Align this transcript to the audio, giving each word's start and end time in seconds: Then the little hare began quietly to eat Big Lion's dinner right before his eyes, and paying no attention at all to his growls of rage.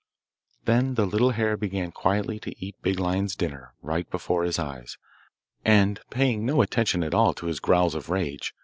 Then 0.65 0.95
the 0.95 1.05
little 1.05 1.29
hare 1.29 1.55
began 1.55 1.91
quietly 1.91 2.39
to 2.39 2.55
eat 2.57 2.75
Big 2.81 2.97
Lion's 2.99 3.35
dinner 3.35 3.75
right 3.83 4.09
before 4.09 4.43
his 4.45 4.57
eyes, 4.57 4.97
and 5.63 5.99
paying 6.09 6.43
no 6.43 6.63
attention 6.63 7.03
at 7.03 7.13
all 7.13 7.35
to 7.35 7.45
his 7.45 7.59
growls 7.59 7.93
of 7.93 8.09
rage. 8.09 8.55